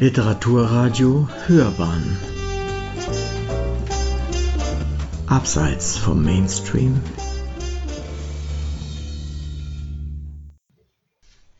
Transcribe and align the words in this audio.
Literaturradio 0.00 1.28
Hörbahn. 1.46 2.18
Abseits 5.28 5.96
vom 5.96 6.24
Mainstream. 6.24 7.00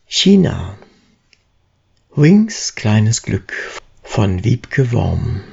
China. 0.06 0.76
Wings 2.16 2.74
kleines 2.74 3.22
Glück 3.22 3.52
von 4.02 4.42
Wiebke 4.42 4.90
Worm. 4.90 5.44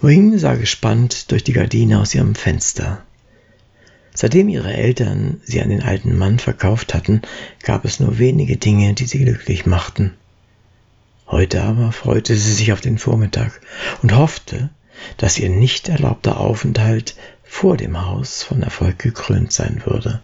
Wing 0.00 0.38
sah 0.38 0.54
gespannt 0.54 1.32
durch 1.32 1.42
die 1.42 1.52
Gardine 1.52 2.00
aus 2.00 2.14
ihrem 2.14 2.36
Fenster. 2.36 3.02
Seitdem 4.14 4.48
ihre 4.48 4.72
Eltern 4.72 5.40
sie 5.44 5.62
an 5.62 5.70
den 5.70 5.82
alten 5.82 6.16
Mann 6.16 6.38
verkauft 6.38 6.92
hatten, 6.92 7.22
gab 7.62 7.84
es 7.84 7.98
nur 7.98 8.18
wenige 8.18 8.56
Dinge, 8.56 8.92
die 8.94 9.06
sie 9.06 9.24
glücklich 9.24 9.64
machten. 9.64 10.12
Heute 11.26 11.62
aber 11.62 11.92
freute 11.92 12.36
sie 12.36 12.52
sich 12.52 12.72
auf 12.72 12.82
den 12.82 12.98
Vormittag 12.98 13.60
und 14.02 14.14
hoffte, 14.14 14.68
dass 15.16 15.38
ihr 15.38 15.48
nicht 15.48 15.88
erlaubter 15.88 16.38
Aufenthalt 16.38 17.16
vor 17.42 17.78
dem 17.78 18.04
Haus 18.06 18.42
von 18.42 18.62
Erfolg 18.62 18.98
gekrönt 18.98 19.50
sein 19.50 19.82
würde. 19.86 20.20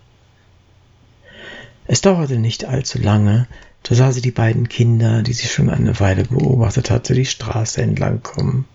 Es 1.87 2.03
dauerte 2.03 2.39
nicht 2.39 2.67
allzu 2.67 2.99
lange, 2.99 3.49
da 3.83 3.95
sah 3.95 4.13
sie 4.13 4.21
die 4.21 4.31
beiden 4.31 4.69
Kinder, 4.69 5.23
die 5.23 5.33
sie 5.33 5.47
schon 5.47 5.71
eine 5.71 5.99
Weile 5.99 6.25
beobachtet 6.25 6.91
hatte, 6.91 7.15
die 7.15 7.25
Straße 7.25 7.81
entlang 7.81 8.23
kommen. 8.23 8.67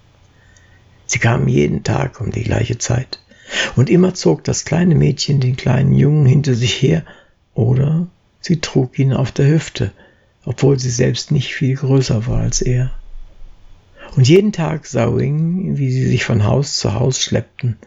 Sie 1.05 1.19
kamen 1.19 1.47
jeden 1.47 1.83
Tag 1.83 2.19
um 2.19 2.31
die 2.31 2.43
gleiche 2.43 2.79
Zeit 2.79 3.19
und 3.75 3.89
immer 3.89 4.13
zog 4.13 4.43
das 4.43 4.65
kleine 4.65 4.95
Mädchen 4.95 5.39
den 5.39 5.55
kleinen 5.55 5.93
Jungen 5.93 6.25
hinter 6.25 6.55
sich 6.55 6.81
her, 6.81 7.03
oder 7.53 8.07
sie 8.39 8.59
trug 8.59 8.97
ihn 8.99 9.13
auf 9.13 9.31
der 9.31 9.47
Hüfte, 9.47 9.91
obwohl 10.45 10.79
sie 10.79 10.89
selbst 10.89 11.31
nicht 11.31 11.53
viel 11.53 11.75
größer 11.75 12.27
war 12.27 12.39
als 12.39 12.61
er. 12.61 12.91
Und 14.15 14.27
jeden 14.27 14.51
Tag 14.51 14.85
sah 14.85 15.15
Wing, 15.15 15.77
wie 15.77 15.91
sie 15.91 16.07
sich 16.07 16.23
von 16.23 16.43
Haus 16.43 16.77
zu 16.77 16.93
Haus 16.93 17.21
schleppten, 17.21 17.77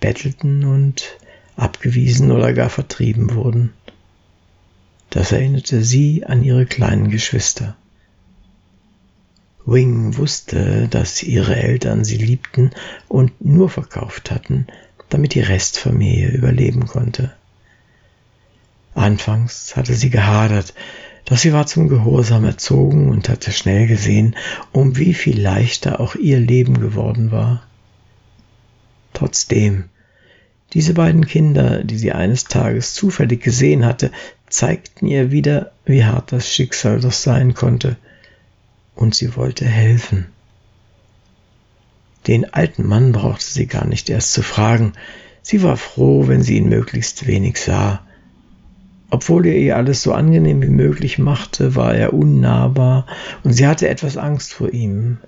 bettelten 0.00 0.64
und 0.64 1.18
abgewiesen 1.56 2.32
oder 2.32 2.52
gar 2.52 2.68
vertrieben 2.68 3.34
wurden. 3.34 3.72
Das 5.10 5.32
erinnerte 5.32 5.84
sie 5.84 6.24
an 6.24 6.42
ihre 6.42 6.66
kleinen 6.66 7.08
Geschwister. 7.08 7.76
Wing 9.64 10.18
wusste, 10.18 10.88
dass 10.88 11.22
ihre 11.22 11.56
Eltern 11.56 12.04
sie 12.04 12.18
liebten 12.18 12.72
und 13.08 13.42
nur 13.42 13.70
verkauft 13.70 14.30
hatten, 14.30 14.66
damit 15.14 15.34
die 15.34 15.40
Restfamilie 15.40 16.30
überleben 16.30 16.86
konnte. 16.86 17.32
Anfangs 18.96 19.76
hatte 19.76 19.94
sie 19.94 20.10
gehadert, 20.10 20.74
doch 21.26 21.38
sie 21.38 21.52
war 21.52 21.68
zum 21.68 21.88
Gehorsam 21.88 22.44
erzogen 22.44 23.10
und 23.10 23.28
hatte 23.28 23.52
schnell 23.52 23.86
gesehen, 23.86 24.34
um 24.72 24.96
wie 24.96 25.14
viel 25.14 25.40
leichter 25.40 26.00
auch 26.00 26.16
ihr 26.16 26.40
Leben 26.40 26.80
geworden 26.80 27.30
war. 27.30 27.62
Trotzdem, 29.12 29.84
diese 30.72 30.94
beiden 30.94 31.26
Kinder, 31.26 31.84
die 31.84 31.96
sie 31.96 32.10
eines 32.10 32.46
Tages 32.46 32.92
zufällig 32.94 33.40
gesehen 33.40 33.86
hatte, 33.86 34.10
zeigten 34.48 35.06
ihr 35.06 35.30
wieder, 35.30 35.70
wie 35.84 36.04
hart 36.04 36.32
das 36.32 36.52
Schicksal 36.52 36.98
doch 36.98 37.12
sein 37.12 37.54
konnte, 37.54 37.96
und 38.96 39.14
sie 39.14 39.36
wollte 39.36 39.64
helfen. 39.64 40.26
Den 42.26 42.52
alten 42.52 42.86
Mann 42.86 43.12
brauchte 43.12 43.44
sie 43.44 43.66
gar 43.66 43.86
nicht 43.86 44.08
erst 44.08 44.32
zu 44.32 44.42
fragen. 44.42 44.94
Sie 45.42 45.62
war 45.62 45.76
froh, 45.76 46.26
wenn 46.26 46.42
sie 46.42 46.56
ihn 46.56 46.68
möglichst 46.68 47.26
wenig 47.26 47.58
sah. 47.58 48.00
Obwohl 49.10 49.46
er 49.46 49.56
ihr 49.56 49.76
alles 49.76 50.02
so 50.02 50.12
angenehm 50.12 50.62
wie 50.62 50.68
möglich 50.68 51.18
machte, 51.18 51.76
war 51.76 51.94
er 51.94 52.14
unnahbar 52.14 53.06
und 53.42 53.52
sie 53.52 53.66
hatte 53.66 53.88
etwas 53.88 54.16
Angst 54.16 54.54
vor 54.54 54.72
ihm. 54.72 55.18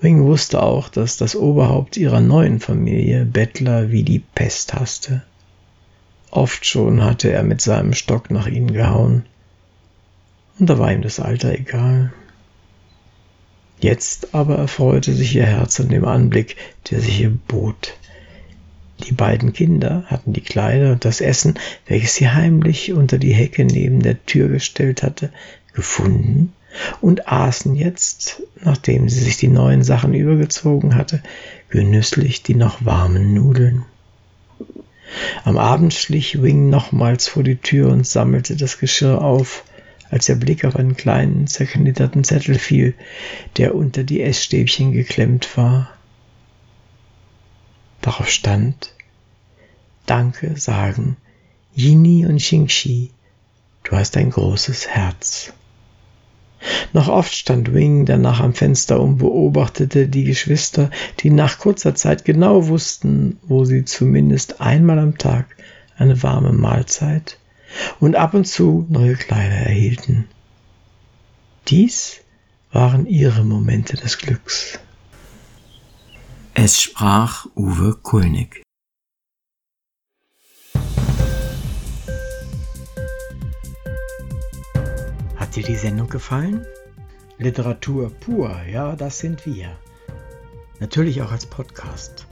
Wing 0.00 0.24
wusste 0.24 0.62
auch, 0.62 0.88
dass 0.88 1.16
das 1.16 1.36
Oberhaupt 1.36 1.96
ihrer 1.96 2.20
neuen 2.20 2.60
Familie 2.60 3.24
Bettler 3.24 3.90
wie 3.90 4.02
die 4.02 4.18
Pest 4.18 4.74
hasste. 4.74 5.22
Oft 6.30 6.66
schon 6.66 7.04
hatte 7.04 7.30
er 7.30 7.42
mit 7.42 7.60
seinem 7.60 7.92
Stock 7.92 8.30
nach 8.30 8.46
ihnen 8.46 8.72
gehauen. 8.72 9.24
Und 10.58 10.68
da 10.68 10.78
war 10.78 10.92
ihm 10.92 11.02
das 11.02 11.20
Alter 11.20 11.52
egal. 11.52 12.12
Jetzt 13.78 14.34
aber 14.34 14.56
erfreute 14.56 15.12
sich 15.12 15.34
ihr 15.34 15.46
Herz 15.46 15.78
an 15.80 15.88
dem 15.88 16.04
Anblick, 16.04 16.56
der 16.90 17.00
sich 17.00 17.20
ihr 17.20 17.30
bot. 17.30 17.94
Die 19.06 19.12
beiden 19.12 19.52
Kinder 19.52 20.04
hatten 20.06 20.32
die 20.32 20.40
Kleider 20.40 20.92
und 20.92 21.04
das 21.04 21.20
Essen, 21.20 21.54
welches 21.86 22.14
sie 22.14 22.30
heimlich 22.30 22.92
unter 22.92 23.18
die 23.18 23.34
Hecke 23.34 23.64
neben 23.64 24.00
der 24.00 24.24
Tür 24.24 24.48
gestellt 24.48 25.02
hatte, 25.02 25.30
gefunden 25.74 26.52
und 27.00 27.28
aßen 27.28 27.74
jetzt, 27.74 28.42
nachdem 28.62 29.08
sie 29.08 29.20
sich 29.20 29.36
die 29.36 29.48
neuen 29.48 29.82
Sachen 29.82 30.14
übergezogen 30.14 30.94
hatte, 30.94 31.22
genüsslich 31.68 32.42
die 32.42 32.54
noch 32.54 32.84
warmen 32.84 33.34
Nudeln. 33.34 33.84
Am 35.44 35.58
Abend 35.58 35.94
schlich 35.94 36.42
Wing 36.42 36.68
nochmals 36.70 37.28
vor 37.28 37.42
die 37.42 37.56
Tür 37.56 37.90
und 37.90 38.06
sammelte 38.06 38.56
das 38.56 38.78
Geschirr 38.78 39.22
auf, 39.22 39.64
als 40.10 40.26
der 40.26 40.36
Blick 40.36 40.64
auf 40.64 40.76
einen 40.76 40.96
kleinen, 40.96 41.46
zerknitterten 41.46 42.24
Zettel 42.24 42.58
fiel, 42.58 42.94
der 43.56 43.74
unter 43.74 44.04
die 44.04 44.22
Essstäbchen 44.22 44.92
geklemmt 44.92 45.56
war. 45.56 45.90
Darauf 48.00 48.30
stand 48.30 48.92
Danke 50.06 50.56
sagen, 50.56 51.16
Yini 51.74 52.26
und 52.26 52.36
Xingxi, 52.36 53.10
du 53.82 53.96
hast 53.96 54.16
ein 54.16 54.30
großes 54.30 54.86
Herz. 54.86 55.52
Noch 56.92 57.08
oft 57.08 57.34
stand 57.34 57.74
Wing 57.74 58.06
danach 58.06 58.40
am 58.40 58.54
Fenster 58.54 59.00
und 59.00 59.18
beobachtete 59.18 60.08
die 60.08 60.24
Geschwister, 60.24 60.90
die 61.20 61.30
nach 61.30 61.58
kurzer 61.58 61.94
Zeit 61.94 62.24
genau 62.24 62.68
wussten, 62.68 63.38
wo 63.42 63.64
sie 63.64 63.84
zumindest 63.84 64.60
einmal 64.60 64.98
am 64.98 65.18
Tag 65.18 65.56
eine 65.96 66.22
warme 66.22 66.52
Mahlzeit 66.52 67.38
und 68.00 68.16
ab 68.16 68.34
und 68.34 68.46
zu 68.46 68.86
neue 68.88 69.16
Kleider 69.16 69.56
erhielten. 69.56 70.28
Dies 71.68 72.20
waren 72.70 73.06
ihre 73.06 73.44
Momente 73.44 73.96
des 73.96 74.18
Glücks. 74.18 74.78
Es 76.54 76.80
sprach 76.80 77.46
Uwe 77.54 77.96
Kulnig. 78.02 78.62
Hat 85.36 85.54
dir 85.56 85.62
die 85.62 85.76
Sendung 85.76 86.08
gefallen? 86.08 86.64
Literatur 87.38 88.10
pur, 88.10 88.62
ja, 88.70 88.96
das 88.96 89.18
sind 89.18 89.44
wir. 89.44 89.76
Natürlich 90.80 91.20
auch 91.22 91.32
als 91.32 91.46
Podcast. 91.46 92.26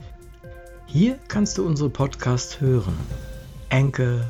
Hier 0.87 1.19
kannst 1.27 1.57
du 1.57 1.65
unsere 1.65 1.89
Podcasts 1.89 2.61
hören. 2.61 2.97
Enkel, 3.69 4.29